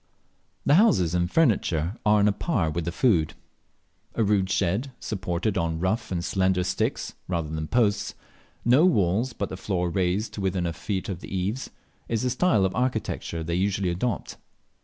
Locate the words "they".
13.43-13.53